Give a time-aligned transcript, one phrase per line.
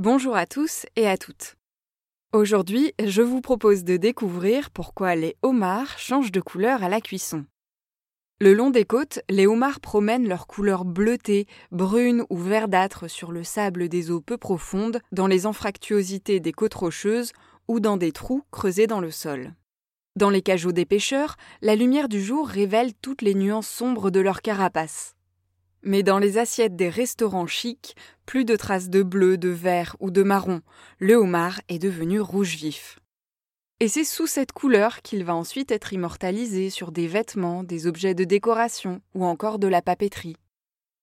[0.00, 1.56] Bonjour à tous et à toutes.
[2.32, 7.44] Aujourd'hui, je vous propose de découvrir pourquoi les homards changent de couleur à la cuisson.
[8.40, 13.42] Le long des côtes, les homards promènent leur couleur bleutée, brune ou verdâtre sur le
[13.42, 17.32] sable des eaux peu profondes, dans les anfractuosités des côtes rocheuses
[17.66, 19.52] ou dans des trous creusés dans le sol.
[20.14, 24.20] Dans les cajots des pêcheurs, la lumière du jour révèle toutes les nuances sombres de
[24.20, 25.16] leur carapace.
[25.82, 27.96] Mais dans les assiettes des restaurants chics,
[28.26, 30.60] plus de traces de bleu, de vert ou de marron,
[30.98, 32.98] le homard est devenu rouge vif.
[33.80, 38.14] Et c'est sous cette couleur qu'il va ensuite être immortalisé sur des vêtements, des objets
[38.14, 40.36] de décoration ou encore de la papeterie.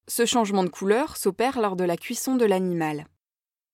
[0.08, 3.08] Ce changement de couleur s'opère lors de la cuisson de l'animal.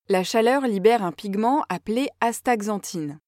[0.08, 3.20] La chaleur libère un pigment appelé astaxanthine.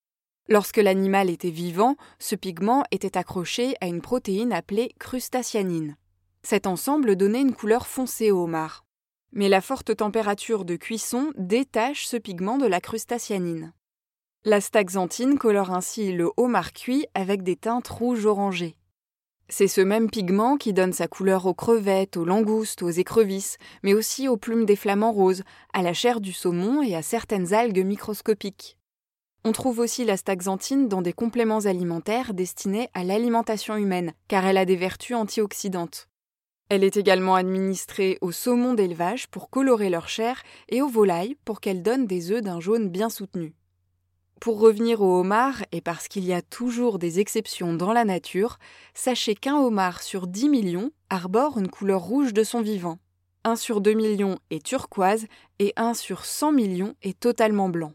[0.48, 5.96] Lorsque l'animal était vivant, ce pigment était accroché à une protéine appelée crustacyanine.
[6.44, 8.84] Cet ensemble donnait une couleur foncée au homard.
[9.32, 13.72] Mais la forte température de cuisson détache ce pigment de la crustacyanine.
[14.44, 18.76] La staxanthine colore ainsi le homard cuit avec des teintes rouges orangées.
[19.48, 23.94] C'est ce même pigment qui donne sa couleur aux crevettes, aux langoustes, aux écrevisses, mais
[23.94, 27.84] aussi aux plumes des flamants roses, à la chair du saumon et à certaines algues
[27.84, 28.76] microscopiques.
[29.44, 34.58] On trouve aussi la staxanthine dans des compléments alimentaires destinés à l'alimentation humaine, car elle
[34.58, 36.08] a des vertus antioxydantes.
[36.70, 41.60] Elle est également administrée aux saumons d'élevage pour colorer leur chair et aux volailles pour
[41.60, 43.54] qu'elles donnent des œufs d'un jaune bien soutenu.
[44.40, 48.58] Pour revenir au homard, et parce qu'il y a toujours des exceptions dans la nature,
[48.92, 52.98] sachez qu'un homard sur 10 millions arbore une couleur rouge de son vivant.
[53.44, 55.26] Un sur 2 millions est turquoise
[55.58, 57.92] et un sur 100 millions est totalement blanc.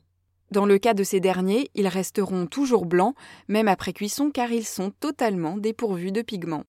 [0.52, 3.16] Dans le cas de ces derniers, ils resteront toujours blancs,
[3.47, 6.66] même après cuisson, car ils sont totalement dépourvus de pigments.